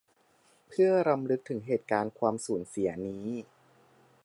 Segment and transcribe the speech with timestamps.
[0.69, 3.29] เพื่อรำลึกถึงเหตุการณ์ความศูนย์เสียนี้